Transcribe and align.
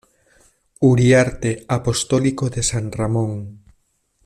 Uriarte 0.89 1.51
Apostólico 1.77 2.45
de 2.49 2.63
San 2.63 2.85
Ramón. 2.91 3.35